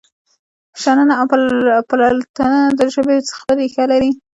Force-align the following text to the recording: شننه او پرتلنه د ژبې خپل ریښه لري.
شننه 0.81 1.13
او 1.21 1.25
پرتلنه 1.89 2.61
د 2.79 2.81
ژبې 2.93 3.17
خپل 3.39 3.55
ریښه 3.61 3.83
لري. 3.91 4.11